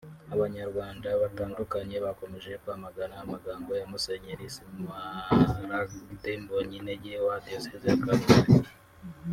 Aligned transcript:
Abanyarwanda 0.35 1.07
batandukante 1.21 1.97
bakomeje 2.05 2.51
kwamagana 2.61 3.15
amagambo 3.23 3.69
ya 3.79 3.85
Musenyeri 3.91 4.47
Smaragde 4.55 6.31
Mbonyintege 6.41 7.11
wa 7.25 7.35
Diyoseze 7.45 7.87
ya 7.91 7.99
Kabgayi 8.03 8.51